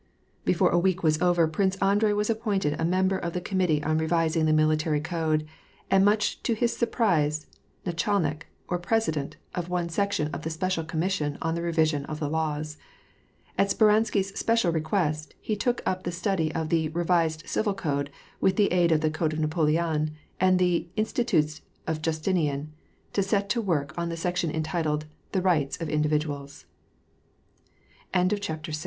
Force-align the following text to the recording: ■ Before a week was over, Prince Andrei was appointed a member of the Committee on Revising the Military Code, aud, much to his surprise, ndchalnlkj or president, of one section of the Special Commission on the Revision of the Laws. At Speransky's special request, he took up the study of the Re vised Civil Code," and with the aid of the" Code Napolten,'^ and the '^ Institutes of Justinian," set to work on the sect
■ 0.41 0.45
Before 0.45 0.71
a 0.71 0.79
week 0.79 1.03
was 1.03 1.21
over, 1.21 1.47
Prince 1.47 1.75
Andrei 1.75 2.13
was 2.13 2.27
appointed 2.27 2.73
a 2.73 2.83
member 2.83 3.19
of 3.19 3.33
the 3.33 3.39
Committee 3.39 3.83
on 3.83 3.99
Revising 3.99 4.47
the 4.47 4.51
Military 4.51 4.99
Code, 4.99 5.45
aud, 5.91 6.01
much 6.01 6.41
to 6.41 6.55
his 6.55 6.75
surprise, 6.75 7.45
ndchalnlkj 7.85 8.41
or 8.67 8.79
president, 8.79 9.37
of 9.53 9.69
one 9.69 9.89
section 9.89 10.29
of 10.33 10.41
the 10.41 10.49
Special 10.49 10.83
Commission 10.83 11.37
on 11.39 11.53
the 11.53 11.61
Revision 11.61 12.03
of 12.05 12.19
the 12.19 12.27
Laws. 12.31 12.77
At 13.59 13.67
Speransky's 13.69 14.29
special 14.39 14.71
request, 14.71 15.35
he 15.39 15.55
took 15.55 15.83
up 15.85 16.01
the 16.01 16.11
study 16.11 16.51
of 16.55 16.69
the 16.69 16.89
Re 16.89 17.03
vised 17.03 17.47
Civil 17.47 17.75
Code," 17.75 18.07
and 18.07 18.11
with 18.41 18.55
the 18.55 18.71
aid 18.71 18.91
of 18.91 19.01
the" 19.01 19.11
Code 19.11 19.35
Napolten,'^ 19.37 20.09
and 20.39 20.57
the 20.57 20.87
'^ 20.89 20.91
Institutes 20.97 21.61
of 21.85 22.01
Justinian," 22.01 22.73
set 23.13 23.49
to 23.49 23.61
work 23.61 23.93
on 23.99 24.09
the 24.09 24.17
sect 24.17 24.47